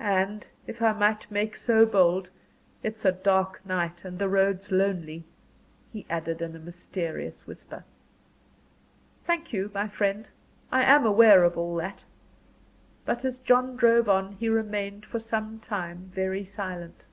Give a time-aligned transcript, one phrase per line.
[0.00, 2.30] "And if I might make so bold
[2.82, 5.24] it's a dark night and the road's lonely"
[5.92, 7.84] he added, in a mysterious whisper.
[9.26, 10.28] "Thank you, my friend.
[10.72, 12.06] I am aware of all that."
[13.04, 17.04] But as John drove on, he remained for some time very silent.